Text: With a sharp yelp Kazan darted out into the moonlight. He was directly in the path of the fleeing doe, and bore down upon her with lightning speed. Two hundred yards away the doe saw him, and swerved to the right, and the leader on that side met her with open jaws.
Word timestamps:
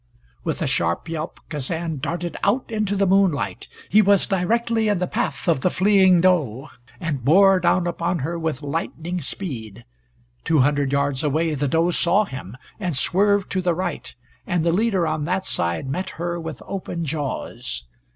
With 0.43 0.63
a 0.63 0.65
sharp 0.65 1.07
yelp 1.09 1.39
Kazan 1.47 1.99
darted 1.99 2.35
out 2.43 2.71
into 2.71 2.95
the 2.95 3.05
moonlight. 3.05 3.67
He 3.87 4.01
was 4.01 4.25
directly 4.25 4.87
in 4.87 4.97
the 4.97 5.05
path 5.05 5.47
of 5.47 5.61
the 5.61 5.69
fleeing 5.69 6.21
doe, 6.21 6.71
and 6.99 7.23
bore 7.23 7.59
down 7.59 7.85
upon 7.85 8.17
her 8.25 8.39
with 8.39 8.63
lightning 8.63 9.21
speed. 9.21 9.85
Two 10.43 10.61
hundred 10.61 10.91
yards 10.91 11.23
away 11.23 11.53
the 11.53 11.67
doe 11.67 11.91
saw 11.91 12.25
him, 12.25 12.57
and 12.79 12.95
swerved 12.97 13.51
to 13.51 13.61
the 13.61 13.75
right, 13.75 14.15
and 14.47 14.65
the 14.65 14.73
leader 14.73 15.05
on 15.05 15.25
that 15.25 15.45
side 15.45 15.87
met 15.87 16.09
her 16.17 16.39
with 16.39 16.63
open 16.65 17.05
jaws. 17.05 17.83